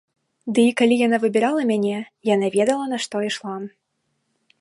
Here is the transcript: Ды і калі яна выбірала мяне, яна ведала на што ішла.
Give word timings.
Ды 0.57 0.61
і 0.69 0.69
калі 0.79 0.95
яна 1.01 1.19
выбірала 1.25 1.61
мяне, 1.71 1.99
яна 2.33 2.47
ведала 2.57 2.85
на 2.95 2.99
што 3.05 3.15
ішла. 3.29 3.55